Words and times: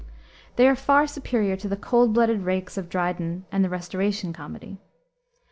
They 0.55 0.67
are 0.67 0.75
far 0.75 1.05
superior 1.05 1.55
to 1.57 1.67
the 1.67 1.77
cold 1.77 2.11
blooded 2.13 2.41
rakes 2.41 2.75
of 2.75 2.89
Dryden 2.89 3.45
and 3.51 3.63
the 3.63 3.69
Restoration 3.69 4.33
comedy. 4.33 4.79